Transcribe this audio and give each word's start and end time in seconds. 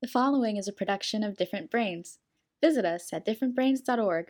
The 0.00 0.06
following 0.06 0.56
is 0.56 0.68
a 0.68 0.72
production 0.72 1.24
of 1.24 1.36
Different 1.36 1.72
Brains. 1.72 2.20
Visit 2.62 2.84
us 2.84 3.12
at 3.12 3.26
differentbrains.org. 3.26 4.26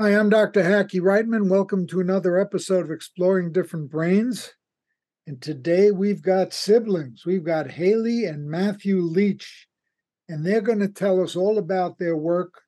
Hi, 0.00 0.18
I'm 0.18 0.30
Dr. 0.30 0.62
Hackie 0.62 1.00
Reitman. 1.00 1.50
Welcome 1.50 1.86
to 1.88 2.00
another 2.00 2.38
episode 2.38 2.86
of 2.86 2.90
Exploring 2.90 3.52
Different 3.52 3.90
Brains. 3.90 4.54
And 5.26 5.42
today 5.42 5.90
we've 5.90 6.22
got 6.22 6.54
siblings. 6.54 7.26
We've 7.26 7.44
got 7.44 7.72
Hayley 7.72 8.24
and 8.24 8.48
Matthew 8.48 9.02
Leach, 9.02 9.66
and 10.26 10.46
they're 10.46 10.62
going 10.62 10.80
to 10.80 10.88
tell 10.88 11.22
us 11.22 11.36
all 11.36 11.58
about 11.58 11.98
their 11.98 12.16
work 12.16 12.62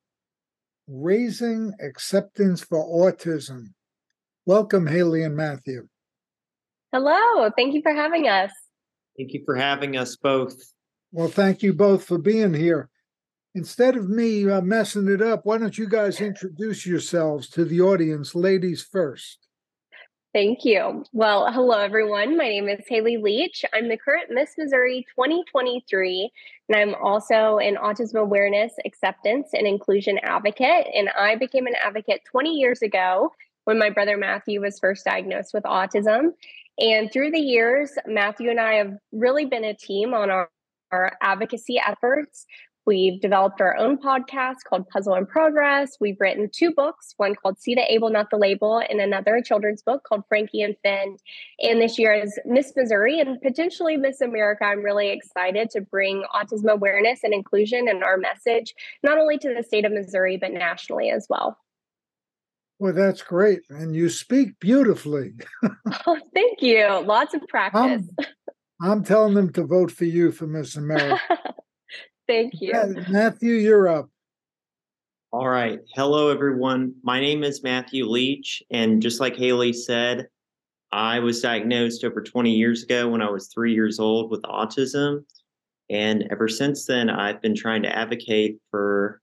raising 0.86 1.72
acceptance 1.80 2.62
for 2.62 2.84
autism. 2.84 3.68
Welcome, 4.46 4.86
Hayley 4.86 5.22
and 5.22 5.36
Matthew. 5.36 5.86
Hello. 6.92 7.50
Thank 7.56 7.74
you 7.74 7.82
for 7.82 7.92
having 7.92 8.26
us. 8.26 8.50
Thank 9.16 9.32
you 9.32 9.42
for 9.44 9.54
having 9.54 9.96
us 9.96 10.16
both. 10.16 10.54
Well, 11.12 11.28
thank 11.28 11.62
you 11.62 11.72
both 11.72 12.04
for 12.04 12.18
being 12.18 12.54
here. 12.54 12.88
Instead 13.54 13.96
of 13.96 14.08
me 14.08 14.48
uh, 14.48 14.60
messing 14.60 15.08
it 15.08 15.20
up, 15.20 15.44
why 15.44 15.58
don't 15.58 15.76
you 15.76 15.88
guys 15.88 16.20
introduce 16.20 16.86
yourselves 16.86 17.48
to 17.50 17.64
the 17.64 17.80
audience, 17.80 18.34
ladies 18.34 18.82
first? 18.82 19.46
Thank 20.32 20.64
you. 20.64 21.04
Well, 21.12 21.52
hello, 21.52 21.78
everyone. 21.78 22.36
My 22.36 22.44
name 22.44 22.68
is 22.68 22.84
Hayley 22.88 23.16
Leach. 23.16 23.64
I'm 23.74 23.88
the 23.88 23.96
current 23.96 24.30
Miss 24.30 24.50
Missouri 24.56 25.04
2023, 25.16 26.30
and 26.68 26.76
I'm 26.76 26.94
also 27.02 27.58
an 27.58 27.74
autism 27.74 28.20
awareness, 28.20 28.72
acceptance, 28.84 29.48
and 29.52 29.66
inclusion 29.66 30.18
advocate. 30.22 30.86
And 30.94 31.08
I 31.18 31.34
became 31.34 31.66
an 31.66 31.74
advocate 31.84 32.20
20 32.30 32.54
years 32.54 32.80
ago 32.80 33.32
when 33.64 33.78
my 33.78 33.90
brother 33.90 34.16
Matthew 34.16 34.60
was 34.60 34.78
first 34.78 35.04
diagnosed 35.04 35.52
with 35.54 35.64
autism. 35.64 36.32
And 36.78 37.12
through 37.12 37.30
the 37.30 37.40
years, 37.40 37.92
Matthew 38.06 38.50
and 38.50 38.60
I 38.60 38.74
have 38.74 38.94
really 39.12 39.44
been 39.44 39.64
a 39.64 39.74
team 39.74 40.14
on 40.14 40.30
our, 40.30 40.48
our 40.90 41.12
advocacy 41.20 41.78
efforts. 41.78 42.46
We've 42.86 43.20
developed 43.20 43.60
our 43.60 43.76
own 43.76 43.98
podcast 43.98 44.64
called 44.66 44.88
Puzzle 44.88 45.14
in 45.14 45.26
Progress. 45.26 45.98
We've 46.00 46.16
written 46.18 46.48
two 46.50 46.72
books, 46.72 47.14
one 47.18 47.34
called 47.34 47.60
See 47.60 47.74
the 47.74 47.92
Able, 47.92 48.08
Not 48.08 48.30
the 48.30 48.38
Label, 48.38 48.82
and 48.88 49.00
another 49.00 49.42
children's 49.42 49.82
book 49.82 50.02
called 50.02 50.24
Frankie 50.28 50.62
and 50.62 50.74
Finn. 50.82 51.18
And 51.60 51.80
this 51.80 51.98
year 51.98 52.14
is 52.14 52.38
Miss 52.46 52.72
Missouri 52.74 53.20
and 53.20 53.40
potentially 53.42 53.96
Miss 53.98 54.22
America, 54.22 54.64
I'm 54.64 54.82
really 54.82 55.10
excited 55.10 55.68
to 55.70 55.82
bring 55.82 56.24
autism 56.34 56.72
awareness 56.72 57.20
and 57.22 57.34
inclusion 57.34 57.86
and 57.86 58.02
our 58.02 58.16
message, 58.16 58.74
not 59.02 59.18
only 59.18 59.36
to 59.38 59.54
the 59.54 59.62
state 59.62 59.84
of 59.84 59.92
Missouri, 59.92 60.38
but 60.38 60.50
nationally 60.50 61.10
as 61.10 61.26
well. 61.28 61.58
Well, 62.80 62.94
that's 62.94 63.20
great. 63.20 63.60
And 63.68 63.94
you 63.94 64.08
speak 64.08 64.58
beautifully. 64.58 65.34
oh, 66.06 66.18
thank 66.34 66.62
you. 66.62 66.88
Lots 67.04 67.34
of 67.34 67.46
practice. 67.46 68.08
I'm, 68.18 68.26
I'm 68.82 69.04
telling 69.04 69.34
them 69.34 69.52
to 69.52 69.64
vote 69.64 69.90
for 69.90 70.06
you 70.06 70.32
for 70.32 70.46
Miss 70.46 70.76
America. 70.76 71.20
Thank 72.26 72.54
you. 72.60 72.72
Matthew, 73.10 73.52
you're 73.54 73.86
up. 73.86 74.08
All 75.30 75.48
right. 75.48 75.80
Hello, 75.94 76.30
everyone. 76.30 76.94
My 77.02 77.20
name 77.20 77.44
is 77.44 77.62
Matthew 77.62 78.06
Leach. 78.06 78.62
And 78.70 79.02
just 79.02 79.20
like 79.20 79.36
Hayley 79.36 79.74
said, 79.74 80.28
I 80.90 81.18
was 81.18 81.42
diagnosed 81.42 82.02
over 82.02 82.22
20 82.22 82.50
years 82.50 82.82
ago 82.82 83.08
when 83.08 83.20
I 83.20 83.28
was 83.28 83.48
three 83.48 83.74
years 83.74 84.00
old 84.00 84.30
with 84.30 84.40
autism. 84.42 85.24
And 85.90 86.26
ever 86.30 86.48
since 86.48 86.86
then, 86.86 87.10
I've 87.10 87.42
been 87.42 87.54
trying 87.54 87.82
to 87.82 87.94
advocate 87.94 88.56
for 88.70 89.20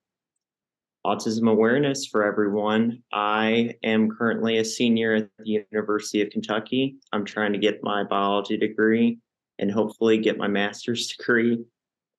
autism 1.08 1.50
awareness 1.50 2.06
for 2.06 2.26
everyone. 2.26 3.02
I 3.14 3.76
am 3.84 4.10
currently 4.10 4.58
a 4.58 4.66
senior 4.66 5.16
at 5.16 5.30
the 5.40 5.66
University 5.72 6.22
of 6.22 6.30
Kentucky. 6.30 6.98
I'm 7.14 7.24
trying 7.24 7.54
to 7.54 7.60
get 7.60 7.82
my 7.82 8.04
biology 8.04 8.58
degree 8.58 9.20
and 9.58 9.72
hopefully 9.72 10.18
get 10.18 10.38
my 10.38 10.48
master's 10.48 11.08
degree 11.18 11.64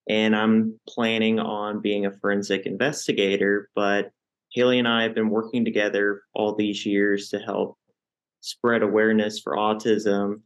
and 0.08 0.34
I'm 0.34 0.80
planning 0.88 1.38
on 1.38 1.82
being 1.82 2.06
a 2.06 2.12
forensic 2.12 2.64
investigator. 2.64 3.68
But 3.74 4.10
Hayley 4.52 4.78
and 4.78 4.88
I 4.88 5.02
have 5.02 5.14
been 5.14 5.28
working 5.28 5.66
together 5.66 6.22
all 6.32 6.54
these 6.54 6.86
years 6.86 7.28
to 7.28 7.38
help 7.38 7.76
spread 8.40 8.82
awareness 8.82 9.38
for 9.38 9.56
autism. 9.56 10.40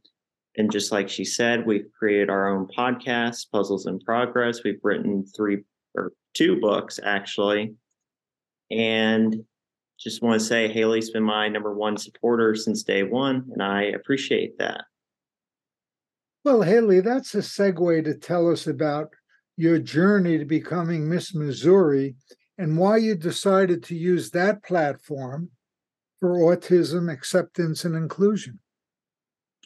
And 0.57 0.69
just 0.69 0.91
like 0.91 1.07
she 1.07 1.23
said, 1.23 1.65
we've 1.65 1.87
created 1.97 2.29
our 2.29 2.53
own 2.53 2.67
podcast, 2.77 3.49
Puzzles 3.51 3.85
in 3.85 3.99
Progress. 4.01 4.63
We've 4.63 4.81
written 4.83 5.25
three 5.25 5.63
or 5.95 6.11
two 6.33 6.59
books 6.59 6.99
actually. 7.01 7.73
And 8.77 9.43
just 9.99 10.21
want 10.21 10.39
to 10.39 10.45
say 10.45 10.67
Hayley's 10.67 11.11
been 11.11 11.23
my 11.23 11.47
number 11.47 11.73
one 11.73 11.97
supporter 11.97 12.55
since 12.55 12.83
day 12.83 13.03
one, 13.03 13.47
and 13.51 13.61
I 13.61 13.83
appreciate 13.83 14.57
that. 14.59 14.85
Well, 16.43 16.61
Hayley, 16.61 16.99
that's 16.99 17.35
a 17.35 17.39
segue 17.39 18.03
to 18.03 18.15
tell 18.15 18.51
us 18.51 18.67
about 18.67 19.09
your 19.55 19.79
journey 19.79 20.37
to 20.37 20.45
becoming 20.45 21.07
Miss 21.07 21.33
Missouri 21.33 22.15
and 22.57 22.77
why 22.77 22.97
you 22.97 23.15
decided 23.15 23.83
to 23.83 23.95
use 23.95 24.31
that 24.31 24.63
platform 24.63 25.51
for 26.19 26.37
autism 26.37 27.11
acceptance 27.11 27.85
and 27.85 27.95
inclusion. 27.95 28.59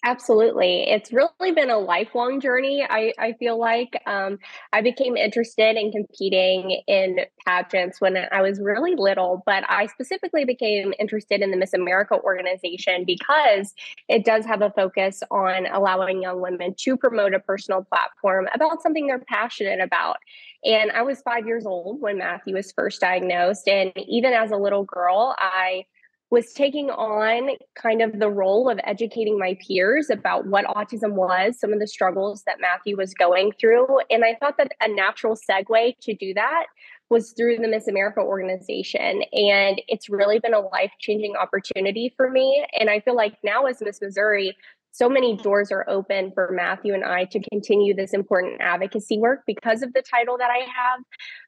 Absolutely. 0.07 0.89
It's 0.89 1.11
really 1.11 1.51
been 1.51 1.69
a 1.69 1.77
lifelong 1.77 2.39
journey. 2.39 2.81
I, 2.89 3.11
I 3.19 3.33
feel 3.33 3.59
like 3.59 4.01
um, 4.07 4.39
I 4.71 4.79
became 4.79 5.17
interested 5.17 5.75
in 5.75 5.91
competing 5.91 6.81
in 6.87 7.19
pageants 7.45 7.99
when 7.99 8.15
I 8.31 8.41
was 8.41 8.61
really 8.61 8.95
little, 8.95 9.43
but 9.45 9.65
I 9.67 9.87
specifically 9.87 10.45
became 10.45 10.93
interested 10.97 11.41
in 11.41 11.51
the 11.51 11.57
Miss 11.57 11.73
America 11.73 12.15
organization 12.23 13.03
because 13.05 13.73
it 14.07 14.23
does 14.23 14.45
have 14.45 14.61
a 14.61 14.69
focus 14.69 15.23
on 15.29 15.65
allowing 15.73 16.21
young 16.21 16.39
women 16.39 16.73
to 16.77 16.95
promote 16.95 17.33
a 17.33 17.39
personal 17.41 17.83
platform 17.83 18.47
about 18.55 18.81
something 18.81 19.07
they're 19.07 19.19
passionate 19.19 19.81
about. 19.81 20.19
And 20.63 20.89
I 20.93 21.01
was 21.01 21.19
five 21.19 21.45
years 21.45 21.65
old 21.65 21.99
when 21.99 22.19
Matthew 22.19 22.55
was 22.55 22.71
first 22.71 23.01
diagnosed. 23.01 23.67
And 23.67 23.91
even 24.07 24.31
as 24.31 24.51
a 24.51 24.57
little 24.57 24.85
girl, 24.85 25.35
I 25.37 25.83
was 26.29 26.51
taking 26.53 26.89
on 26.89 27.51
kind 27.75 28.01
of 28.01 28.19
the 28.19 28.29
role 28.29 28.69
of 28.69 28.79
educating 28.83 29.39
my 29.39 29.57
peers 29.65 30.09
about 30.09 30.45
what 30.45 30.65
autism 30.65 31.13
was, 31.13 31.57
some 31.57 31.71
of 31.71 31.79
the 31.79 31.87
struggles 31.87 32.43
that 32.45 32.59
Matthew 32.59 32.97
was 32.97 33.13
going 33.13 33.53
through. 33.59 33.87
And 34.09 34.25
I 34.25 34.35
thought 34.39 34.57
that 34.57 34.73
a 34.81 34.89
natural 34.89 35.37
segue 35.37 35.93
to 36.01 36.13
do 36.13 36.33
that 36.33 36.65
was 37.09 37.31
through 37.31 37.57
the 37.57 37.67
Miss 37.69 37.87
America 37.87 38.19
organization. 38.19 39.23
And 39.31 39.81
it's 39.87 40.09
really 40.09 40.39
been 40.39 40.53
a 40.53 40.59
life 40.59 40.91
changing 40.99 41.37
opportunity 41.37 42.13
for 42.17 42.29
me. 42.29 42.65
And 42.77 42.89
I 42.89 42.99
feel 42.99 43.15
like 43.15 43.37
now, 43.43 43.65
as 43.65 43.81
Miss 43.81 44.01
Missouri, 44.01 44.55
so 44.91 45.07
many 45.07 45.37
doors 45.37 45.71
are 45.71 45.87
open 45.87 46.31
for 46.33 46.49
Matthew 46.51 46.93
and 46.93 47.03
I 47.03 47.25
to 47.25 47.39
continue 47.51 47.93
this 47.93 48.13
important 48.13 48.61
advocacy 48.61 49.19
work 49.19 49.41
because 49.45 49.83
of 49.83 49.93
the 49.93 50.01
title 50.01 50.37
that 50.37 50.49
I 50.49 50.59
have. 50.59 51.01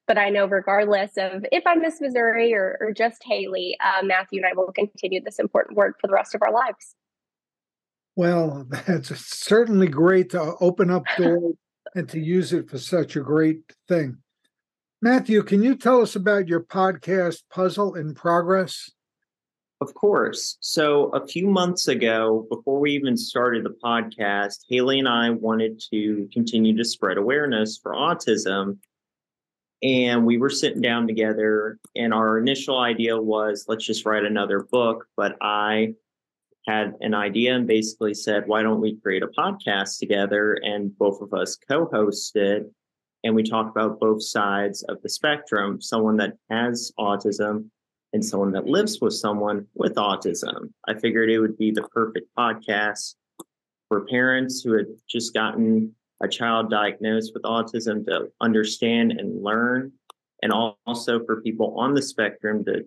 But 0.07 0.17
I 0.17 0.29
know, 0.29 0.45
regardless 0.45 1.11
of 1.17 1.45
if 1.51 1.63
I'm 1.65 1.81
Miss 1.81 1.99
Missouri 1.99 2.53
or, 2.53 2.77
or 2.79 2.91
just 2.91 3.23
Hayley, 3.23 3.75
uh, 3.83 4.03
Matthew 4.03 4.41
and 4.41 4.51
I 4.51 4.55
will 4.55 4.71
continue 4.71 5.21
this 5.23 5.39
important 5.39 5.77
work 5.77 5.97
for 5.99 6.07
the 6.07 6.13
rest 6.13 6.35
of 6.35 6.41
our 6.41 6.53
lives. 6.53 6.95
Well, 8.15 8.67
that's 8.69 9.15
certainly 9.25 9.87
great 9.87 10.31
to 10.31 10.55
open 10.59 10.91
up 10.91 11.05
doors 11.17 11.55
and 11.95 12.07
to 12.09 12.19
use 12.19 12.53
it 12.53 12.69
for 12.69 12.77
such 12.77 13.15
a 13.15 13.21
great 13.21 13.61
thing. 13.87 14.17
Matthew, 15.01 15.41
can 15.43 15.63
you 15.63 15.75
tell 15.75 16.01
us 16.01 16.15
about 16.15 16.47
your 16.47 16.61
podcast, 16.61 17.43
Puzzle 17.49 17.95
in 17.95 18.13
Progress? 18.13 18.91
Of 19.81 19.93
course. 19.93 20.57
So, 20.59 21.05
a 21.09 21.25
few 21.25 21.47
months 21.47 21.87
ago, 21.87 22.45
before 22.49 22.79
we 22.81 22.91
even 22.91 23.15
started 23.15 23.63
the 23.63 23.75
podcast, 23.81 24.65
Hayley 24.67 24.99
and 24.99 25.07
I 25.07 25.29
wanted 25.29 25.81
to 25.91 26.27
continue 26.33 26.75
to 26.75 26.83
spread 26.83 27.17
awareness 27.17 27.77
for 27.77 27.93
autism. 27.93 28.79
And 29.81 30.25
we 30.25 30.37
were 30.37 30.49
sitting 30.49 30.81
down 30.81 31.07
together, 31.07 31.79
and 31.95 32.13
our 32.13 32.37
initial 32.37 32.77
idea 32.77 33.17
was 33.21 33.65
let's 33.69 33.85
just 33.85 34.05
write 34.05 34.25
another 34.25 34.63
book. 34.69 35.05
But 35.15 35.37
I 35.41 35.93
had 36.67 36.95
an 36.99 37.13
idea 37.13 37.55
and 37.55 37.65
basically 37.65 38.13
said, 38.13 38.47
why 38.47 38.61
don't 38.63 38.81
we 38.81 38.97
create 38.97 39.23
a 39.23 39.27
podcast 39.27 39.99
together? 39.99 40.55
And 40.61 40.97
both 40.97 41.21
of 41.21 41.33
us 41.33 41.55
co 41.55 41.87
hosted, 41.87 42.69
and 43.23 43.33
we 43.33 43.43
talked 43.43 43.69
about 43.69 44.01
both 44.01 44.23
sides 44.23 44.83
of 44.83 45.01
the 45.03 45.09
spectrum 45.09 45.81
someone 45.81 46.17
that 46.17 46.33
has 46.49 46.91
autism 46.99 47.69
and 48.13 48.23
someone 48.23 48.51
that 48.53 48.65
lives 48.65 48.99
with 49.01 49.13
someone 49.13 49.67
with 49.75 49.95
autism. 49.95 50.71
I 50.87 50.95
figured 50.95 51.29
it 51.29 51.39
would 51.39 51.57
be 51.57 51.71
the 51.71 51.83
perfect 51.83 52.27
podcast 52.37 53.15
for 53.87 54.05
parents 54.05 54.61
who 54.61 54.73
had 54.73 54.87
just 55.07 55.33
gotten 55.33 55.93
a 56.21 56.27
child 56.27 56.69
diagnosed 56.69 57.31
with 57.33 57.43
autism 57.43 58.05
to 58.05 58.29
understand 58.41 59.13
and 59.13 59.43
learn, 59.43 59.91
and 60.41 60.51
also 60.51 61.23
for 61.25 61.41
people 61.41 61.79
on 61.79 61.93
the 61.93 62.01
spectrum 62.01 62.65
to 62.65 62.83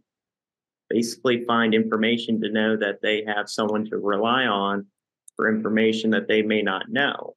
basically 0.91 1.45
find 1.45 1.75
information 1.75 2.41
to 2.41 2.51
know 2.51 2.77
that 2.77 3.01
they 3.03 3.25
have 3.27 3.49
someone 3.49 3.85
to 3.87 3.97
rely 3.97 4.45
on 4.45 4.87
for 5.37 5.49
information 5.49 6.11
that 6.11 6.29
they 6.29 6.43
may 6.43 6.61
not 6.61 6.91
know. 6.91 7.35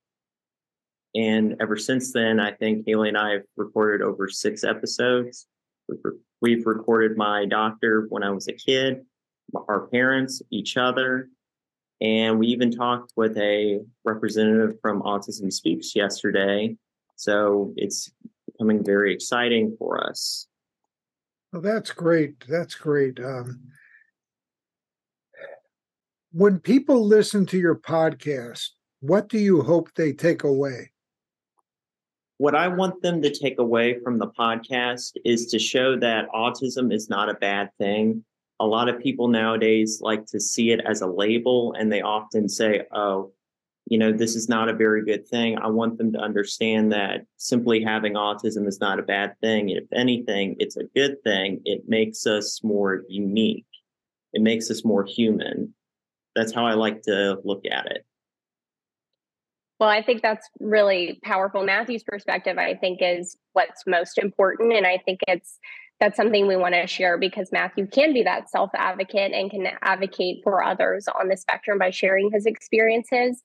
And 1.16 1.56
ever 1.62 1.78
since 1.78 2.12
then, 2.12 2.42
I 2.42 2.52
think 2.52 2.84
Hayley 2.86 3.08
and 3.08 3.18
I 3.18 3.32
have 3.32 3.44
recorded 3.56 4.06
over 4.06 4.28
six 4.28 4.66
episodes. 4.66 5.48
We've 5.88 6.00
We've 6.42 6.66
recorded 6.66 7.18
my 7.18 7.46
doctor 7.46 8.08
when 8.10 8.24
I 8.24 8.30
was 8.32 8.48
a 8.48 8.54
kid. 8.54 9.06
our 9.68 9.88
parents, 9.88 10.42
each 10.52 10.78
other. 10.78 11.30
And 12.02 12.40
we 12.40 12.48
even 12.48 12.72
talked 12.72 13.14
with 13.16 13.38
a 13.38 13.80
representative 14.04 14.80
from 14.82 15.02
Autism 15.02 15.52
Speaks 15.52 15.96
yesterday. 15.96 16.76
So 17.16 17.74
it's 17.78 18.12
becoming 18.46 18.84
very 18.84 19.14
exciting 19.14 19.76
for 19.80 20.06
us. 20.10 20.48
Well, 21.54 21.62
that's 21.62 21.92
great. 21.92 22.46
That's 22.50 22.76
great. 22.76 23.20
Um, 23.20 23.62
when 26.34 26.60
people 26.60 27.08
listen 27.08 27.46
to 27.46 27.58
your 27.58 27.76
podcast, 27.76 28.68
what 29.00 29.30
do 29.30 29.38
you 29.38 29.62
hope 29.62 29.94
they 29.94 30.12
take 30.12 30.44
away? 30.44 30.92
What 32.38 32.56
I 32.56 32.68
want 32.68 33.02
them 33.02 33.22
to 33.22 33.30
take 33.30 33.60
away 33.60 34.00
from 34.02 34.18
the 34.18 34.28
podcast 34.28 35.14
is 35.24 35.46
to 35.48 35.60
show 35.60 35.98
that 36.00 36.30
autism 36.36 36.94
is 36.94 37.10
not 37.10 37.30
a 37.30 37.36
bad 37.36 37.70
thing. 37.78 38.26
A 38.60 38.66
lot 38.66 38.90
of 38.90 39.00
people 39.00 39.30
nowadays 39.30 40.00
like 40.02 40.26
to 40.28 40.40
see 40.40 40.72
it 40.72 40.82
as 40.86 41.02
a 41.02 41.08
label 41.08 41.74
and 41.74 41.92
they 41.92 42.02
often 42.02 42.50
say, 42.50 42.84
oh, 42.92 43.32
you 43.88 43.98
know, 43.98 44.12
this 44.12 44.36
is 44.36 44.50
not 44.50 44.68
a 44.68 44.74
very 44.74 45.06
good 45.06 45.28
thing. 45.28 45.58
I 45.58 45.68
want 45.68 45.98
them 45.98 46.12
to 46.14 46.20
understand 46.20 46.92
that 46.92 47.26
simply 47.38 47.84
having 47.84 48.14
autism 48.14 48.68
is 48.68 48.82
not 48.82 49.00
a 49.00 49.04
bad 49.04 49.40
thing. 49.42 49.70
If 49.70 49.86
anything, 49.94 50.56
it's 50.60 50.76
a 50.76 50.86
good 50.96 51.22
thing. 51.24 51.62
It 51.66 51.84
makes 51.88 52.26
us 52.26 52.62
more 52.64 53.04
unique, 53.08 53.68
it 54.34 54.42
makes 54.42 54.70
us 54.70 54.84
more 54.84 55.06
human. 55.06 55.74
That's 56.36 56.54
how 56.54 56.66
I 56.66 56.74
like 56.74 57.02
to 57.04 57.40
look 57.46 57.64
at 57.70 57.86
it. 57.92 58.06
Well, 59.80 59.90
I 59.90 60.02
think 60.02 60.22
that's 60.22 60.50
really 60.60 61.20
powerful. 61.24 61.64
Matthew's 61.64 62.04
perspective, 62.04 62.58
I 62.58 62.76
think, 62.76 63.00
is 63.02 63.38
what's 63.54 63.84
most 63.86 64.18
important. 64.18 64.74
And 64.74 64.88
I 64.88 64.98
think 64.98 65.20
it's 65.28 65.60
that's 66.00 66.18
something 66.18 66.46
we 66.46 66.58
want 66.58 66.76
to 66.76 66.88
share 66.88 67.18
because 67.18 67.52
Matthew 67.54 67.88
can 67.88 68.14
be 68.14 68.24
that 68.24 68.50
self 68.50 68.70
advocate 68.76 69.32
and 69.32 69.50
can 69.50 69.68
advocate 69.82 70.42
for 70.44 70.64
others 70.64 71.08
on 71.08 71.30
the 71.30 71.38
spectrum 71.38 71.78
by 71.78 71.90
sharing 71.90 72.32
his 72.32 72.46
experiences. 72.46 73.42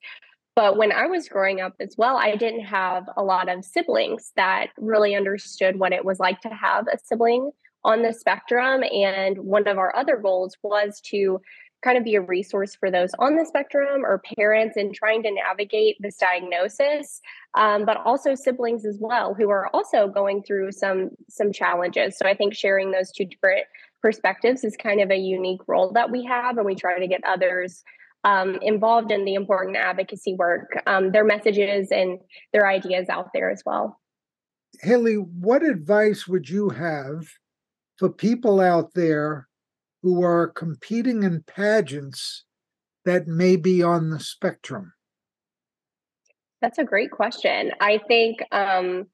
But 0.55 0.77
when 0.77 0.91
I 0.91 1.05
was 1.05 1.29
growing 1.29 1.61
up 1.61 1.75
as 1.79 1.95
well, 1.97 2.17
I 2.17 2.35
didn't 2.35 2.65
have 2.65 3.05
a 3.15 3.23
lot 3.23 3.47
of 3.47 3.63
siblings 3.63 4.33
that 4.35 4.67
really 4.77 5.15
understood 5.15 5.79
what 5.79 5.93
it 5.93 6.03
was 6.03 6.19
like 6.19 6.41
to 6.41 6.49
have 6.49 6.87
a 6.87 6.97
sibling 6.97 7.51
on 7.85 8.03
the 8.03 8.13
spectrum. 8.13 8.83
And 8.83 9.37
one 9.39 9.67
of 9.67 9.77
our 9.77 9.95
other 9.95 10.17
goals 10.17 10.57
was 10.61 10.99
to 11.05 11.39
kind 11.81 11.97
of 11.97 12.03
be 12.03 12.15
a 12.15 12.21
resource 12.21 12.75
for 12.75 12.91
those 12.91 13.11
on 13.19 13.35
the 13.35 13.45
spectrum 13.45 14.05
or 14.05 14.21
parents 14.37 14.77
in 14.77 14.93
trying 14.93 15.23
to 15.23 15.31
navigate 15.31 15.97
this 15.99 16.17
diagnosis 16.17 17.21
um, 17.55 17.85
but 17.85 17.97
also 18.05 18.35
siblings 18.35 18.85
as 18.85 18.97
well 18.99 19.33
who 19.33 19.49
are 19.49 19.67
also 19.73 20.07
going 20.07 20.43
through 20.43 20.71
some 20.71 21.09
some 21.29 21.51
challenges. 21.51 22.17
So 22.17 22.27
i 22.27 22.33
think 22.33 22.53
sharing 22.53 22.91
those 22.91 23.11
two 23.11 23.25
different 23.25 23.65
perspectives 24.01 24.63
is 24.63 24.75
kind 24.75 25.01
of 25.01 25.11
a 25.11 25.17
unique 25.17 25.61
role 25.67 25.91
that 25.93 26.11
we 26.11 26.23
have 26.25 26.57
and 26.57 26.65
we 26.65 26.75
try 26.75 26.99
to 26.99 27.07
get 27.07 27.21
others 27.23 27.83
um, 28.23 28.59
involved 28.61 29.11
in 29.11 29.25
the 29.25 29.33
important 29.33 29.77
advocacy 29.77 30.35
work 30.35 30.81
um, 30.85 31.11
their 31.11 31.23
messages 31.23 31.89
and 31.91 32.19
their 32.53 32.67
ideas 32.67 33.09
out 33.09 33.29
there 33.33 33.49
as 33.49 33.63
well. 33.65 33.99
Hayley 34.81 35.15
what 35.15 35.63
advice 35.63 36.27
would 36.27 36.49
you 36.49 36.69
have 36.69 37.27
for 37.97 38.09
people 38.09 38.59
out 38.59 38.93
there 38.93 39.47
who 40.01 40.23
are 40.23 40.47
competing 40.47 41.23
in 41.23 41.43
pageants 41.43 42.45
that 43.05 43.27
may 43.27 43.55
be 43.55 43.81
on 43.81 44.09
the 44.09 44.19
spectrum? 44.19 44.93
That's 46.61 46.77
a 46.77 46.83
great 46.83 47.11
question. 47.11 47.71
I 47.79 47.99
think 48.07 48.43
um, 48.51 49.07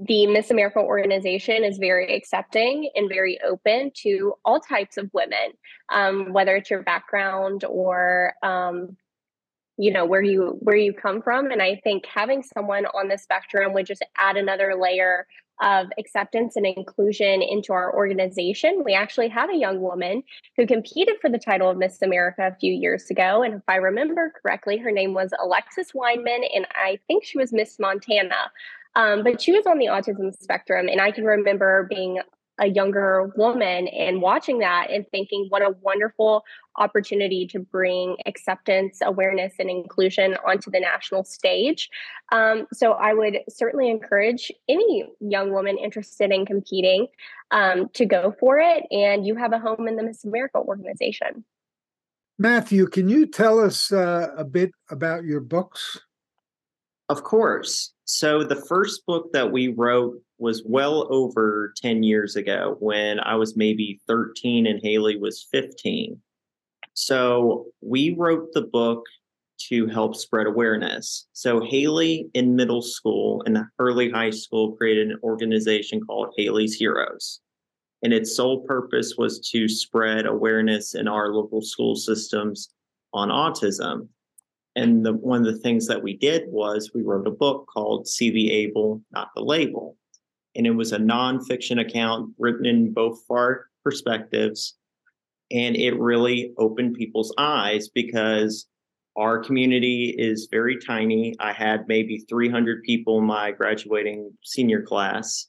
the 0.00 0.26
Miss 0.26 0.50
America 0.50 0.78
organization 0.78 1.64
is 1.64 1.78
very 1.78 2.14
accepting 2.14 2.90
and 2.94 3.08
very 3.08 3.38
open 3.46 3.90
to 4.02 4.34
all 4.44 4.60
types 4.60 4.96
of 4.96 5.10
women, 5.12 5.52
um, 5.90 6.32
whether 6.32 6.56
it's 6.56 6.70
your 6.70 6.82
background 6.82 7.64
or 7.64 8.34
um, 8.42 8.96
you 9.76 9.92
know 9.92 10.04
where 10.04 10.22
you 10.22 10.56
where 10.60 10.76
you 10.76 10.92
come 10.92 11.22
from. 11.22 11.50
And 11.50 11.62
I 11.62 11.80
think 11.84 12.06
having 12.06 12.42
someone 12.42 12.86
on 12.86 13.08
the 13.08 13.18
spectrum 13.18 13.72
would 13.74 13.86
just 13.86 14.04
add 14.16 14.36
another 14.36 14.74
layer 14.78 15.26
of 15.60 15.88
acceptance 15.98 16.56
and 16.56 16.66
inclusion 16.66 17.42
into 17.42 17.72
our 17.72 17.94
organization. 17.94 18.82
We 18.84 18.94
actually 18.94 19.28
had 19.28 19.50
a 19.50 19.56
young 19.56 19.80
woman 19.80 20.22
who 20.56 20.66
competed 20.66 21.16
for 21.20 21.28
the 21.30 21.38
title 21.38 21.68
of 21.68 21.76
Miss 21.76 22.00
America 22.02 22.50
a 22.52 22.56
few 22.58 22.72
years 22.72 23.10
ago. 23.10 23.42
And 23.42 23.54
if 23.54 23.62
I 23.68 23.76
remember 23.76 24.32
correctly, 24.40 24.76
her 24.78 24.92
name 24.92 25.14
was 25.14 25.32
Alexis 25.42 25.92
Wineman, 25.92 26.46
and 26.54 26.66
I 26.74 26.98
think 27.06 27.24
she 27.24 27.38
was 27.38 27.52
Miss 27.52 27.78
Montana. 27.78 28.50
Um, 28.94 29.22
but 29.22 29.40
she 29.40 29.52
was 29.52 29.66
on 29.66 29.78
the 29.78 29.86
autism 29.86 30.32
spectrum. 30.36 30.88
And 30.88 31.00
I 31.00 31.10
can 31.10 31.24
remember 31.24 31.86
being 31.88 32.20
a 32.58 32.66
younger 32.66 33.32
woman 33.36 33.88
and 33.88 34.20
watching 34.20 34.58
that 34.58 34.90
and 34.90 35.06
thinking 35.10 35.46
what 35.48 35.62
a 35.62 35.74
wonderful 35.80 36.44
opportunity 36.76 37.46
to 37.46 37.58
bring 37.58 38.16
acceptance 38.26 38.98
awareness 39.02 39.54
and 39.58 39.70
inclusion 39.70 40.36
onto 40.46 40.70
the 40.70 40.80
national 40.80 41.24
stage. 41.24 41.90
Um, 42.30 42.66
so 42.72 42.92
i 42.92 43.12
would 43.14 43.38
certainly 43.48 43.90
encourage 43.90 44.52
any 44.68 45.08
young 45.20 45.52
woman 45.52 45.78
interested 45.78 46.30
in 46.30 46.46
competing 46.46 47.06
um, 47.50 47.88
to 47.94 48.04
go 48.04 48.34
for 48.38 48.58
it 48.58 48.84
and 48.90 49.26
you 49.26 49.34
have 49.36 49.52
a 49.52 49.58
home 49.58 49.88
in 49.88 49.96
the 49.96 50.02
miss 50.02 50.24
america 50.24 50.58
organization. 50.58 51.44
Matthew 52.38 52.86
can 52.86 53.08
you 53.08 53.26
tell 53.26 53.58
us 53.58 53.92
uh, 53.92 54.28
a 54.36 54.44
bit 54.44 54.70
about 54.90 55.24
your 55.24 55.40
books? 55.40 56.00
Of 57.08 57.24
course 57.24 57.92
so 58.10 58.42
the 58.42 58.56
first 58.56 59.04
book 59.04 59.30
that 59.34 59.52
we 59.52 59.68
wrote 59.68 60.18
was 60.38 60.62
well 60.64 61.06
over 61.12 61.74
10 61.76 62.02
years 62.02 62.36
ago 62.36 62.74
when 62.80 63.20
I 63.20 63.34
was 63.34 63.54
maybe 63.54 64.00
13 64.06 64.66
and 64.66 64.80
Hayley 64.82 65.18
was 65.18 65.46
15. 65.52 66.18
So 66.94 67.66
we 67.82 68.14
wrote 68.16 68.54
the 68.54 68.62
book 68.62 69.04
to 69.68 69.88
help 69.88 70.16
spread 70.16 70.46
awareness. 70.46 71.26
So 71.34 71.60
Hayley 71.60 72.30
in 72.32 72.56
middle 72.56 72.80
school 72.80 73.42
and 73.44 73.58
early 73.78 74.08
high 74.08 74.30
school 74.30 74.72
created 74.72 75.10
an 75.10 75.18
organization 75.22 76.00
called 76.00 76.32
Hayley's 76.38 76.76
Heroes. 76.76 77.40
And 78.02 78.14
its 78.14 78.34
sole 78.34 78.62
purpose 78.62 79.16
was 79.18 79.38
to 79.50 79.68
spread 79.68 80.24
awareness 80.24 80.94
in 80.94 81.08
our 81.08 81.34
local 81.34 81.60
school 81.60 81.94
systems 81.94 82.70
on 83.12 83.28
autism. 83.28 84.08
And 84.78 85.04
the, 85.04 85.12
one 85.12 85.46
of 85.46 85.52
the 85.52 85.60
things 85.60 85.86
that 85.88 86.02
we 86.02 86.16
did 86.16 86.44
was 86.48 86.92
we 86.94 87.02
wrote 87.02 87.26
a 87.26 87.32
book 87.32 87.66
called 87.72 88.06
See 88.06 88.30
the 88.30 88.52
Able, 88.52 89.02
Not 89.12 89.28
the 89.34 89.42
Label 89.42 89.96
and 90.58 90.66
it 90.66 90.72
was 90.72 90.92
a 90.92 90.98
nonfiction 90.98 91.80
account 91.80 92.34
written 92.36 92.66
in 92.66 92.92
both 92.92 93.20
our 93.30 93.66
perspectives. 93.84 94.74
And 95.50 95.76
it 95.76 95.98
really 95.98 96.52
opened 96.58 96.96
people's 96.96 97.32
eyes 97.38 97.88
because 97.88 98.66
our 99.16 99.38
community 99.38 100.14
is 100.18 100.48
very 100.50 100.78
tiny. 100.78 101.34
I 101.38 101.52
had 101.52 101.86
maybe 101.88 102.18
300 102.28 102.82
people 102.82 103.18
in 103.18 103.24
my 103.24 103.52
graduating 103.52 104.32
senior 104.42 104.82
class. 104.82 105.46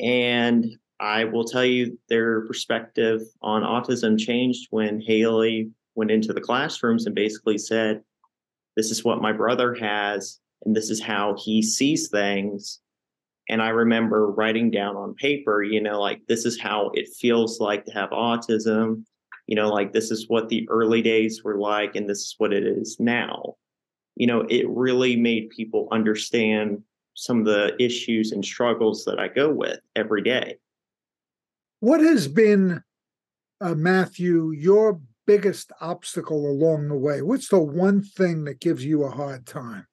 And 0.00 0.66
I 1.00 1.24
will 1.24 1.44
tell 1.44 1.64
you 1.64 1.98
their 2.08 2.44
perspective 2.46 3.22
on 3.40 3.62
autism 3.62 4.18
changed 4.18 4.66
when 4.70 5.00
Hayley 5.00 5.70
went 5.94 6.10
into 6.10 6.32
the 6.32 6.40
classrooms 6.40 7.06
and 7.06 7.14
basically 7.14 7.58
said, 7.58 8.02
This 8.78 8.92
is 8.92 9.02
what 9.02 9.20
my 9.20 9.32
brother 9.32 9.74
has, 9.74 10.38
and 10.64 10.76
this 10.76 10.88
is 10.88 11.02
how 11.02 11.34
he 11.36 11.62
sees 11.62 12.10
things. 12.10 12.78
And 13.48 13.60
I 13.60 13.70
remember 13.70 14.30
writing 14.30 14.70
down 14.70 14.94
on 14.94 15.16
paper, 15.16 15.64
you 15.64 15.82
know, 15.82 16.00
like 16.00 16.20
this 16.28 16.46
is 16.46 16.60
how 16.60 16.92
it 16.94 17.08
feels 17.08 17.58
like 17.58 17.84
to 17.86 17.90
have 17.90 18.10
autism. 18.10 19.02
You 19.48 19.56
know, 19.56 19.68
like 19.68 19.92
this 19.92 20.12
is 20.12 20.26
what 20.28 20.48
the 20.48 20.64
early 20.70 21.02
days 21.02 21.42
were 21.42 21.58
like, 21.58 21.96
and 21.96 22.08
this 22.08 22.18
is 22.18 22.34
what 22.38 22.52
it 22.52 22.62
is 22.62 22.98
now. 23.00 23.56
You 24.14 24.28
know, 24.28 24.46
it 24.48 24.68
really 24.68 25.16
made 25.16 25.50
people 25.50 25.88
understand 25.90 26.80
some 27.14 27.40
of 27.40 27.46
the 27.46 27.74
issues 27.82 28.30
and 28.30 28.44
struggles 28.44 29.04
that 29.06 29.18
I 29.18 29.26
go 29.26 29.50
with 29.50 29.80
every 29.96 30.22
day. 30.22 30.58
What 31.80 31.98
has 31.98 32.28
been, 32.28 32.84
uh, 33.60 33.74
Matthew, 33.74 34.52
your 34.52 35.00
biggest 35.28 35.70
obstacle 35.80 36.50
along 36.50 36.88
the 36.88 36.96
way? 36.96 37.22
What's 37.22 37.48
the 37.48 37.60
one 37.60 38.02
thing 38.02 38.44
that 38.44 38.58
gives 38.58 38.84
you 38.84 39.04
a 39.04 39.10
hard 39.10 39.46
time? 39.46 39.86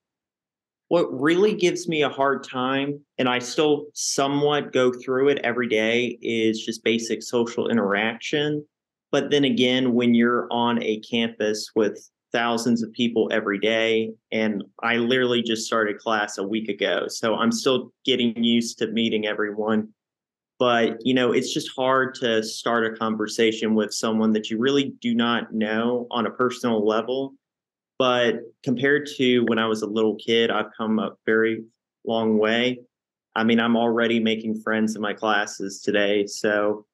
what 0.88 1.08
really 1.20 1.54
gives 1.56 1.88
me 1.88 2.04
a 2.04 2.10
hard 2.10 2.44
time, 2.44 3.00
and 3.18 3.28
I 3.28 3.40
still 3.40 3.88
somewhat 3.94 4.72
go 4.72 4.92
through 4.94 5.30
it 5.30 5.40
every 5.44 5.68
day, 5.68 6.18
is 6.22 6.64
just 6.64 6.84
basic 6.84 7.24
social 7.24 7.70
interaction. 7.70 8.66
But 9.12 9.32
then 9.32 9.46
again, 9.46 9.94
when 9.94 10.14
you're 10.14 10.48
on 10.52 10.82
a 10.84 11.00
campus 11.00 11.72
with 11.76 11.98
thousands 12.32 12.84
of 12.84 12.92
people 12.92 13.30
every 13.32 13.58
day, 13.58 14.12
and 14.32 14.64
I 14.84 14.98
literally 14.98 15.42
just 15.42 15.66
started 15.66 15.98
class 15.98 16.38
a 16.38 16.48
week 16.48 16.70
ago, 16.70 17.08
so 17.08 17.36
I'm 17.36 17.52
still 17.52 17.92
getting 18.06 18.44
used 18.44 18.78
to 18.80 18.88
meeting 18.88 19.26
everyone. 19.26 19.90
But 20.58 20.98
you 21.02 21.14
know, 21.14 21.32
it's 21.32 21.54
just 21.54 21.70
hard 21.76 22.16
to 22.16 22.42
start 22.44 22.86
a 22.86 22.98
conversation 22.98 23.76
with 23.76 23.94
someone 23.94 24.32
that 24.34 24.50
you 24.50 24.58
really 24.58 24.94
do 25.02 25.14
not 25.14 25.54
know 25.54 26.08
on 26.12 26.26
a 26.26 26.32
personal 26.32 26.86
level 26.86 27.34
but 27.98 28.42
compared 28.64 29.08
to 29.18 29.42
when 29.46 29.60
I 29.60 29.68
was 29.68 29.82
a 29.82 29.88
little 29.88 30.16
kid, 30.16 30.52
I've 30.52 30.72
come 30.78 31.00
a 31.00 31.12
very 31.26 31.64
long 32.06 32.38
way. 32.38 32.80
I 33.36 33.44
mean, 33.44 33.60
I'm 33.60 33.78
already 33.78 34.20
making 34.20 34.62
friends 34.62 34.96
in 34.96 35.02
my 35.02 35.14
classes 35.14 35.82
today. 35.82 36.26
So 36.26 36.86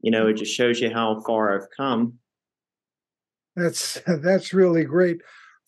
you 0.00 0.10
know, 0.10 0.26
it 0.26 0.34
just 0.34 0.52
shows 0.52 0.80
you 0.80 0.90
how 0.90 1.20
far 1.20 1.54
I've 1.54 1.70
come. 1.76 2.14
That's 3.54 4.00
that's 4.06 4.52
really 4.52 4.84
great. 4.84 5.20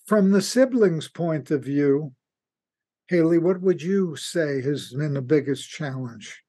From 0.07 0.33
the 0.33 0.43
siblings' 0.43 1.09
point 1.09 1.51
of 1.51 1.65
view, 1.65 2.13
Hayley, 3.09 3.39
what 3.39 3.61
would 3.61 3.81
you 3.81 4.17
say 4.17 4.61
has 4.63 4.93
been 4.93 5.15
the 5.15 5.23
biggest 5.23 5.69
challenge? 5.69 6.44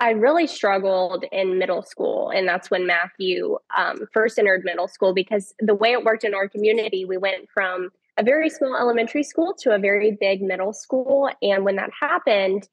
I 0.00 0.10
really 0.10 0.46
struggled 0.46 1.24
in 1.30 1.58
middle 1.58 1.82
school, 1.82 2.30
and 2.30 2.48
that's 2.48 2.70
when 2.70 2.86
Matthew 2.86 3.58
um, 3.76 4.06
first 4.12 4.38
entered 4.38 4.62
middle 4.64 4.88
school 4.88 5.14
because 5.14 5.54
the 5.60 5.74
way 5.74 5.92
it 5.92 6.04
worked 6.04 6.24
in 6.24 6.34
our 6.34 6.48
community, 6.48 7.04
we 7.04 7.16
went 7.16 7.48
from 7.52 7.90
a 8.16 8.22
very 8.22 8.50
small 8.50 8.76
elementary 8.76 9.22
school 9.22 9.54
to 9.60 9.74
a 9.74 9.78
very 9.78 10.16
big 10.20 10.42
middle 10.42 10.72
school. 10.72 11.30
And 11.42 11.64
when 11.64 11.76
that 11.76 11.90
happened, 11.98 12.68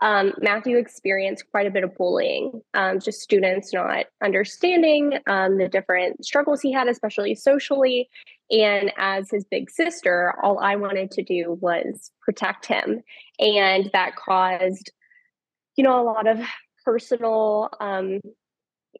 um, 0.00 0.32
Matthew 0.38 0.78
experienced 0.78 1.44
quite 1.50 1.66
a 1.66 1.70
bit 1.70 1.84
of 1.84 1.94
bullying, 1.96 2.62
um, 2.74 3.00
just 3.00 3.20
students 3.20 3.72
not 3.72 4.06
understanding 4.22 5.18
um, 5.26 5.58
the 5.58 5.68
different 5.68 6.24
struggles 6.24 6.60
he 6.60 6.72
had, 6.72 6.88
especially 6.88 7.34
socially. 7.34 8.08
And 8.50 8.92
as 8.96 9.30
his 9.30 9.44
big 9.44 9.70
sister, 9.70 10.34
all 10.42 10.58
I 10.58 10.76
wanted 10.76 11.10
to 11.12 11.22
do 11.22 11.58
was 11.60 12.10
protect 12.22 12.66
him. 12.66 13.02
And 13.38 13.90
that 13.92 14.16
caused, 14.16 14.90
you 15.80 15.84
know, 15.84 15.98
a 15.98 16.04
lot 16.04 16.26
of 16.26 16.38
personal 16.84 17.70
um, 17.80 18.20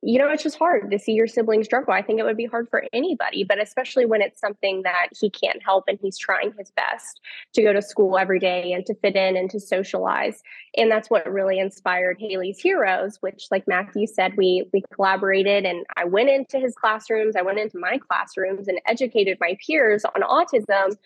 you 0.03 0.19
know, 0.19 0.31
it's 0.31 0.43
just 0.43 0.57
hard 0.57 0.91
to 0.91 0.99
see 0.99 1.13
your 1.13 1.27
sibling 1.27 1.63
struggle. 1.63 1.93
I 1.93 2.01
think 2.01 2.19
it 2.19 2.23
would 2.23 2.37
be 2.37 2.47
hard 2.47 2.71
for 2.71 2.85
anybody, 2.91 3.45
but 3.45 3.61
especially 3.61 4.07
when 4.07 4.23
it's 4.23 4.41
something 4.41 4.81
that 4.83 5.09
he 5.21 5.29
can't 5.29 5.63
help 5.63 5.85
and 5.89 5.99
he's 6.01 6.17
trying 6.17 6.55
his 6.57 6.71
best 6.71 7.21
to 7.53 7.63
go 7.63 7.75
to 7.75 7.83
school 7.83 8.17
every 8.17 8.39
day 8.39 8.73
and 8.73 8.87
to 8.87 8.95
fit 8.95 9.15
in 9.15 9.37
and 9.37 9.51
to 9.51 9.61
socialize. 9.61 10.41
And 10.75 10.91
that's 10.91 11.11
what 11.11 11.31
really 11.31 11.59
inspired 11.59 12.17
Hayley's 12.19 12.59
Heroes, 12.59 13.19
which, 13.21 13.49
like 13.51 13.69
Matthew 13.69 14.07
said, 14.07 14.39
we 14.39 14.67
we 14.73 14.83
collaborated 14.95 15.67
and 15.67 15.85
I 15.99 16.05
went 16.05 16.31
into 16.31 16.59
his 16.59 16.75
classrooms, 16.75 17.37
I 17.37 17.43
went 17.43 17.59
into 17.59 17.79
my 17.79 17.99
classrooms 17.99 18.69
and 18.69 18.81
educated 18.87 19.37
my 19.39 19.59
peers 19.67 20.07
on 20.07 20.23
autism. 20.23 20.97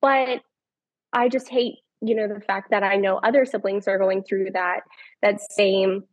But 0.00 0.42
I 1.12 1.28
just 1.28 1.48
hate, 1.48 1.78
you 2.06 2.14
know, 2.14 2.28
the 2.28 2.40
fact 2.40 2.70
that 2.70 2.82
I 2.82 2.96
know 2.96 3.18
other 3.22 3.44
siblings 3.44 3.88
are 3.88 3.98
going 3.98 4.22
through 4.22 4.50
that 4.52 4.80
that 5.22 5.40
same 5.52 6.04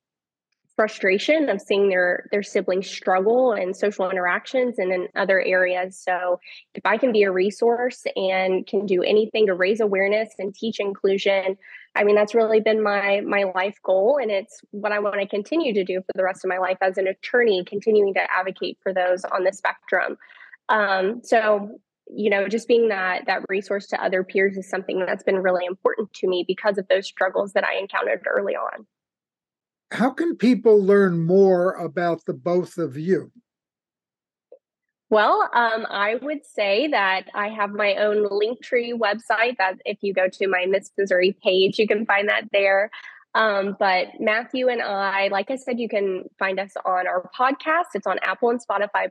frustration 0.76 1.50
of 1.50 1.62
seeing 1.62 1.90
their 1.90 2.28
their 2.32 2.42
siblings 2.42 2.90
struggle 2.90 3.54
in 3.54 3.74
social 3.74 4.10
interactions 4.10 4.80
and 4.80 4.92
in 4.92 5.08
other 5.16 5.42
areas. 5.42 5.98
So 5.98 6.40
if 6.74 6.86
i 6.86 6.98
can 6.98 7.12
be 7.12 7.24
a 7.24 7.32
resource 7.32 8.04
and 8.16 8.66
can 8.66 8.86
do 8.86 9.04
anything 9.04 9.48
to 9.48 9.54
raise 9.54 9.80
awareness 9.80 10.30
and 10.40 10.56
teach 10.56 10.80
inclusion 10.80 11.58
i 11.96 12.04
mean 12.04 12.16
that's 12.16 12.34
really 12.34 12.62
been 12.62 12.82
my 12.82 13.22
my 13.22 13.44
life 13.54 13.78
goal 13.84 14.18
and 14.22 14.32
it's 14.32 14.62
what 14.72 14.92
i 14.92 15.00
want 15.00 15.20
to 15.20 15.28
continue 15.28 15.74
to 15.74 15.84
do 15.84 16.00
for 16.00 16.14
the 16.16 16.24
rest 16.24 16.44
of 16.46 16.50
my 16.50 16.58
life 16.58 16.78
as 16.82 16.98
an 16.98 17.08
attorney 17.08 17.64
continuing 17.66 18.14
to 18.14 18.32
advocate 18.32 18.78
for 18.82 18.94
those 18.94 19.24
on 19.26 19.44
the 19.44 19.52
spectrum. 19.52 20.18
Um, 20.70 21.22
so 21.24 21.80
you 22.14 22.30
know 22.30 22.48
just 22.48 22.68
being 22.68 22.90
that 22.90 23.26
that 23.26 23.42
resource 23.48 23.88
to 23.88 24.04
other 24.04 24.24
peers 24.24 24.58
is 24.58 24.70
something 24.70 25.00
that's 25.06 25.24
been 25.24 25.38
really 25.38 25.66
important 25.66 26.12
to 26.14 26.28
me 26.28 26.44
because 26.48 26.78
of 26.78 26.88
those 26.90 27.08
struggles 27.08 27.54
that 27.54 27.64
i 27.64 27.76
encountered 27.78 28.22
early 28.28 28.54
on 28.54 28.86
how 29.92 30.10
can 30.10 30.38
people 30.38 30.82
learn 30.82 31.26
more 31.26 31.74
about 31.74 32.26
the 32.26 32.34
both 32.34 32.78
of 32.78 32.98
you? 32.98 33.32
Well, 35.10 35.50
um, 35.54 35.86
I 35.90 36.16
would 36.22 36.46
say 36.46 36.88
that 36.88 37.24
I 37.34 37.50
have 37.50 37.72
my 37.72 37.96
own 37.96 38.26
Linktree 38.30 38.94
website. 38.94 39.58
That 39.58 39.82
if 39.84 39.98
you 40.02 40.14
go 40.14 40.30
to 40.30 40.48
my 40.48 40.66
Miss 40.66 40.90
Missouri 40.98 41.36
page, 41.44 41.78
you 41.78 41.88
can 41.88 42.06
find 42.06 42.30
that 42.30 42.46
there. 42.54 42.90
Um, 43.36 43.76
but 43.78 44.08
Matthew 44.22 44.70
and 44.70 44.82
I, 44.82 45.28
like 45.28 45.52
I 45.52 45.58
said, 45.58 45.80
you 45.80 45.90
can 45.90 46.24
find 46.40 46.60
us 46.60 46.72
on 46.86 47.08
our 47.08 47.30
podcast. 47.38 47.88
It's 47.94 48.08
on 48.08 48.20
Apple 48.20 48.50
and 48.50 48.62
Spotify 48.66 49.10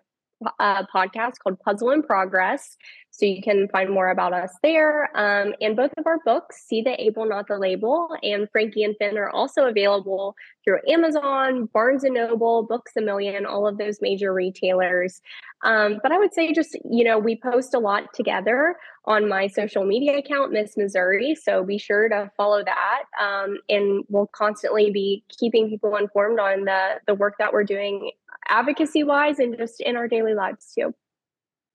uh, 0.58 0.84
podcast 0.94 1.34
called 1.42 1.60
Puzzle 1.60 1.90
in 1.90 2.02
Progress. 2.02 2.76
So 3.12 3.26
you 3.26 3.42
can 3.42 3.68
find 3.68 3.90
more 3.90 4.10
about 4.10 4.32
us 4.32 4.52
there. 4.62 5.10
Um, 5.16 5.52
and 5.60 5.76
both 5.76 5.92
of 5.98 6.06
our 6.06 6.18
books, 6.24 6.64
See 6.66 6.80
the 6.80 7.00
Able, 7.02 7.26
Not 7.26 7.48
the 7.48 7.58
Label, 7.58 8.16
and 8.22 8.48
Frankie 8.50 8.84
and 8.84 8.96
Finn 8.98 9.18
are 9.18 9.30
also 9.30 9.66
available 9.66 10.36
through 10.64 10.78
Amazon, 10.88 11.66
Barnes 11.66 12.04
and 12.04 12.14
Noble, 12.14 12.62
Books 12.62 12.92
a 12.96 13.00
Million, 13.00 13.46
all 13.46 13.66
of 13.66 13.78
those 13.78 13.98
major 14.00 14.32
retailers. 14.32 15.20
Um, 15.64 15.98
but 16.02 16.12
I 16.12 16.18
would 16.18 16.32
say 16.32 16.52
just, 16.52 16.78
you 16.88 17.04
know, 17.04 17.18
we 17.18 17.36
post 17.36 17.74
a 17.74 17.78
lot 17.78 18.14
together 18.14 18.76
on 19.04 19.28
my 19.28 19.48
social 19.48 19.84
media 19.84 20.18
account, 20.18 20.52
Miss 20.52 20.76
Missouri. 20.76 21.34
So 21.34 21.64
be 21.64 21.78
sure 21.78 22.08
to 22.08 22.30
follow 22.36 22.62
that. 22.64 23.02
Um, 23.20 23.58
and 23.68 24.04
we'll 24.08 24.28
constantly 24.28 24.90
be 24.90 25.24
keeping 25.28 25.68
people 25.68 25.96
informed 25.96 26.38
on 26.38 26.64
the, 26.64 27.00
the 27.06 27.14
work 27.14 27.34
that 27.38 27.52
we're 27.52 27.64
doing 27.64 28.12
advocacy 28.48 29.04
wise 29.04 29.38
and 29.38 29.56
just 29.58 29.80
in 29.80 29.96
our 29.96 30.08
daily 30.08 30.34
lives 30.34 30.72
too. 30.74 30.94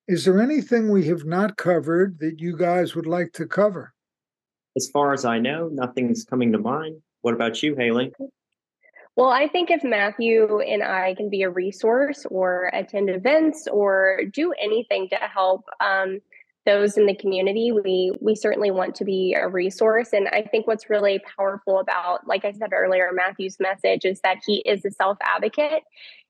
Is 0.07 0.25
there 0.25 0.39
anything 0.39 0.91
we 0.91 1.05
have 1.05 1.25
not 1.25 1.57
covered 1.57 2.19
that 2.19 2.39
you 2.39 2.55
guys 2.55 2.95
would 2.95 3.07
like 3.07 3.33
to 3.33 3.47
cover? 3.47 3.93
As 4.75 4.87
far 4.87 5.13
as 5.13 5.25
I 5.25 5.39
know, 5.39 5.67
nothing's 5.71 6.23
coming 6.23 6.51
to 6.51 6.59
mind. 6.59 7.01
What 7.21 7.33
about 7.33 7.63
you, 7.63 7.75
Hayley? 7.75 8.13
Well, 9.15 9.29
I 9.29 9.47
think 9.47 9.71
if 9.71 9.83
Matthew 9.83 10.59
and 10.59 10.83
I 10.83 11.15
can 11.15 11.29
be 11.29 11.41
a 11.41 11.49
resource 11.49 12.25
or 12.29 12.69
attend 12.73 13.09
events 13.09 13.67
or 13.71 14.21
do 14.31 14.53
anything 14.61 15.09
to 15.09 15.15
help 15.15 15.65
um, 15.79 16.19
those 16.67 16.97
in 16.97 17.07
the 17.07 17.15
community, 17.15 17.71
we 17.71 18.11
we 18.21 18.35
certainly 18.35 18.69
want 18.69 18.93
to 18.95 19.05
be 19.05 19.33
a 19.33 19.47
resource. 19.47 20.09
And 20.13 20.27
I 20.27 20.43
think 20.43 20.67
what's 20.67 20.89
really 20.89 21.19
powerful 21.37 21.79
about, 21.79 22.27
like 22.27 22.45
I 22.45 22.51
said 22.51 22.73
earlier, 22.73 23.09
Matthew's 23.11 23.57
message 23.59 24.05
is 24.05 24.19
that 24.21 24.37
he 24.45 24.57
is 24.65 24.85
a 24.85 24.91
self 24.91 25.17
advocate, 25.23 25.83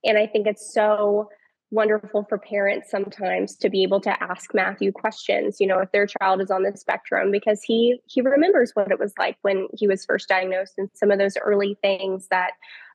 and 0.06 0.18
I 0.18 0.28
think 0.28 0.48
it's 0.48 0.74
so 0.74 1.30
wonderful 1.72 2.26
for 2.30 2.38
parents 2.38 2.90
sometimes 2.90 3.56
to 3.58 3.70
be 3.70 3.84
able 3.84 4.00
to 4.02 4.24
ask 4.24 4.54
Matthew 4.54 4.92
questions, 4.92 5.58
you 5.60 5.68
know, 5.68 5.80
if 5.80 5.92
their 5.92 6.06
child 6.06 6.42
is 6.42 6.52
on 6.52 6.64
the 6.64 6.76
spectrum 6.78 7.32
because 7.32 7.62
he 7.64 8.00
he 8.06 8.22
remembers 8.22 8.72
what 8.74 8.92
it 8.92 9.00
was 9.00 9.14
like 9.18 9.38
when 9.42 9.68
he 9.74 9.88
was 9.88 10.06
first 10.06 10.30
diagnosed 10.30 10.74
and 10.78 10.90
some 10.94 11.12
of 11.12 11.20
those 11.20 11.38
early 11.38 11.78
things 11.82 12.28
that 12.30 12.52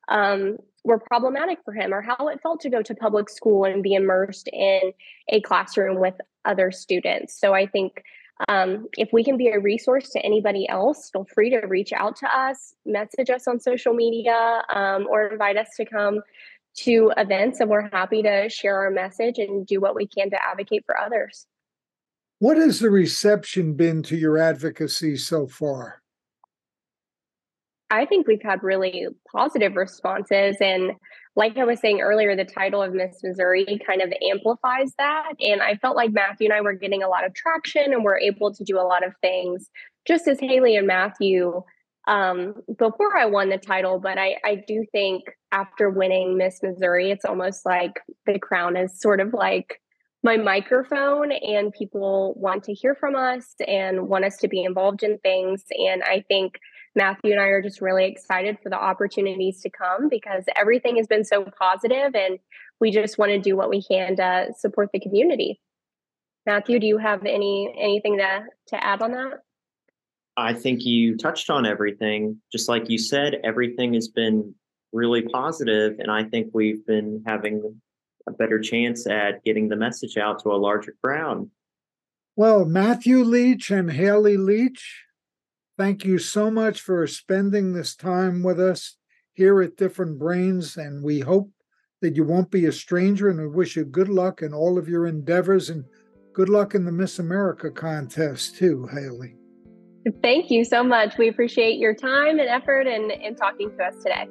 um, 0.08 0.56
were 0.84 0.98
problematic 0.98 1.58
for 1.64 1.72
him 1.72 1.92
or 1.92 2.00
how 2.00 2.28
it 2.28 2.40
felt 2.42 2.60
to 2.60 2.70
go 2.70 2.82
to 2.82 2.94
public 2.94 3.28
school 3.28 3.64
and 3.64 3.82
be 3.82 3.94
immersed 3.94 4.48
in 4.52 4.92
a 5.28 5.40
classroom 5.40 6.00
with 6.00 6.14
other 6.44 6.70
students. 6.70 7.38
So 7.38 7.52
I 7.54 7.66
think 7.66 8.02
um, 8.48 8.88
if 8.96 9.10
we 9.12 9.22
can 9.22 9.36
be 9.36 9.48
a 9.48 9.60
resource 9.60 10.08
to 10.10 10.20
anybody 10.20 10.66
else, 10.68 11.10
feel 11.12 11.26
free 11.34 11.50
to 11.50 11.58
reach 11.66 11.92
out 11.92 12.16
to 12.16 12.26
us, 12.26 12.74
message 12.86 13.28
us 13.28 13.46
on 13.46 13.60
social 13.60 13.92
media, 13.92 14.62
um, 14.70 15.06
or 15.10 15.28
invite 15.28 15.58
us 15.58 15.68
to 15.76 15.84
come 15.84 16.22
to 16.78 17.12
events 17.16 17.60
and 17.60 17.68
we're 17.68 17.88
happy 17.90 18.22
to 18.22 18.48
share 18.48 18.78
our 18.78 18.90
message 18.90 19.38
and 19.38 19.66
do 19.66 19.80
what 19.80 19.94
we 19.94 20.06
can 20.06 20.30
to 20.30 20.38
advocate 20.42 20.84
for 20.86 20.98
others. 20.98 21.46
What 22.38 22.56
has 22.56 22.80
the 22.80 22.90
reception 22.90 23.74
been 23.74 24.02
to 24.04 24.16
your 24.16 24.38
advocacy 24.38 25.16
so 25.16 25.46
far? 25.46 26.00
I 27.90 28.06
think 28.06 28.26
we've 28.26 28.42
had 28.42 28.62
really 28.62 29.08
positive 29.30 29.74
responses. 29.74 30.56
And 30.60 30.92
like 31.36 31.58
I 31.58 31.64
was 31.64 31.80
saying 31.80 32.00
earlier, 32.00 32.36
the 32.36 32.44
title 32.44 32.82
of 32.82 32.94
Miss 32.94 33.18
Missouri 33.22 33.66
kind 33.86 34.00
of 34.00 34.12
amplifies 34.30 34.94
that. 34.96 35.32
And 35.40 35.60
I 35.60 35.74
felt 35.76 35.96
like 35.96 36.12
Matthew 36.12 36.46
and 36.46 36.54
I 36.54 36.60
were 36.60 36.72
getting 36.72 37.02
a 37.02 37.08
lot 37.08 37.26
of 37.26 37.34
traction 37.34 37.92
and 37.92 38.04
we're 38.04 38.18
able 38.18 38.54
to 38.54 38.64
do 38.64 38.78
a 38.78 38.86
lot 38.86 39.04
of 39.04 39.12
things, 39.20 39.68
just 40.06 40.28
as 40.28 40.38
Hayley 40.40 40.76
and 40.76 40.86
Matthew 40.86 41.62
um, 42.06 42.54
before 42.78 43.16
I 43.16 43.26
won 43.26 43.48
the 43.48 43.58
title. 43.58 43.98
But 43.98 44.18
I, 44.18 44.36
I 44.44 44.64
do 44.66 44.86
think 44.92 45.24
after 45.52 45.90
winning 45.90 46.37
Miss 46.37 46.62
Missouri, 46.62 47.11
it's 47.11 47.25
almost 47.25 47.66
like 47.66 48.00
the 48.26 48.38
crown 48.38 48.76
is 48.76 49.00
sort 49.00 49.21
of 49.21 49.33
like 49.33 49.80
my 50.23 50.37
microphone, 50.37 51.33
and 51.33 51.73
people 51.73 52.35
want 52.37 52.64
to 52.64 52.75
hear 52.75 52.95
from 52.95 53.16
us 53.16 53.54
and 53.66 54.09
want 54.09 54.25
us 54.25 54.37
to 54.38 54.49
be 54.49 54.62
involved 54.62 55.02
in 55.02 55.19
things. 55.19 55.64
And 55.71 56.02
I 56.02 56.25
think 56.28 56.59
Matthew 56.95 57.33
and 57.33 57.40
I 57.40 57.47
are 57.47 57.62
just 57.62 57.80
really 57.80 58.04
excited 58.04 58.59
for 58.62 58.69
the 58.69 58.78
opportunities 58.80 59.61
to 59.62 59.71
come 59.71 60.09
because 60.09 60.45
everything 60.57 60.97
has 60.97 61.07
been 61.07 61.25
so 61.25 61.47
positive 61.59 62.14
and 62.14 62.38
we 62.80 62.90
just 62.90 63.19
want 63.19 63.30
to 63.30 63.38
do 63.38 63.57
what 63.57 63.71
we 63.71 63.83
can 63.83 64.16
to 64.16 64.49
support 64.59 64.90
the 64.92 65.00
community. 65.00 65.61
Matthew, 66.47 66.78
do 66.78 66.87
you 66.87 66.99
have 66.99 67.25
any 67.25 67.73
anything 67.78 68.19
to 68.19 68.45
to 68.69 68.85
add 68.85 69.02
on 69.02 69.12
that? 69.12 69.40
I 70.37 70.54
think 70.54 70.85
you 70.85 71.16
touched 71.16 71.50
on 71.50 71.66
everything. 71.66 72.40
Just 72.50 72.69
like 72.69 72.88
you 72.88 72.99
said, 72.99 73.37
everything 73.45 73.95
has 73.95 74.09
been 74.09 74.54
really 74.92 75.23
positive, 75.23 75.99
and 75.99 76.11
I 76.11 76.25
think 76.25 76.50
we've 76.52 76.85
been 76.87 77.23
having 77.26 77.80
a 78.28 78.32
better 78.32 78.59
chance 78.59 79.06
at 79.06 79.42
getting 79.44 79.68
the 79.68 79.76
message 79.76 80.16
out 80.16 80.42
to 80.42 80.50
a 80.50 80.56
larger 80.56 80.94
crowd. 81.02 81.49
Well, 82.37 82.64
Matthew 82.64 83.23
Leach 83.23 83.70
and 83.70 83.92
Hayley 83.92 84.37
Leach, 84.37 85.04
thank 85.76 86.04
you 86.04 86.18
so 86.18 86.50
much 86.50 86.80
for 86.80 87.06
spending 87.06 87.73
this 87.73 87.94
time 87.94 88.42
with 88.42 88.61
us 88.61 88.97
here 89.32 89.61
at 89.62 89.76
Different 89.76 90.18
Brains, 90.18 90.76
and 90.76 91.02
we 91.02 91.20
hope 91.20 91.50
that 92.00 92.16
you 92.16 92.25
won't 92.25 92.50
be 92.50 92.66
a 92.66 92.73
stranger, 92.73 93.28
and 93.28 93.38
we 93.38 93.49
wish 93.49 93.76
you 93.76 93.85
good 93.85 94.09
luck 94.09 94.42
in 94.42 94.54
all 94.54 94.78
of 94.78 94.88
your 94.88 95.06
endeavors 95.06 95.70
and 95.70 95.85
good 96.32 96.49
luck 96.49 96.75
in 96.75 96.85
the 96.85 96.92
Miss 96.92 97.18
America 97.18 97.70
contest 97.70 98.56
too, 98.56 98.87
Hayley. 98.92 99.37
Thank 100.23 100.50
you 100.50 100.64
so 100.64 100.82
much. 100.82 101.18
We 101.18 101.28
appreciate 101.28 101.78
your 101.78 101.94
time 101.94 102.38
and 102.38 102.49
effort 102.49 102.87
and, 102.87 103.12
and 103.12 103.37
talking 103.37 103.70
to 103.76 103.85
us 103.85 103.97
today. 103.97 104.28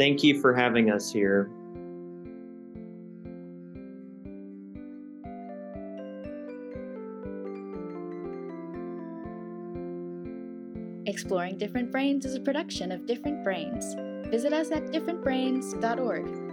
Thank 0.00 0.24
you 0.24 0.40
for 0.40 0.54
having 0.54 0.90
us 0.90 1.12
here. 1.12 1.50
Exploring 11.04 11.58
Different 11.58 11.92
Brains 11.92 12.24
is 12.24 12.34
a 12.34 12.40
production 12.40 12.92
of 12.92 13.04
Different 13.04 13.44
Brains. 13.44 13.94
Visit 14.30 14.54
us 14.54 14.70
at 14.70 14.84
differentbrains.org. 14.86 16.49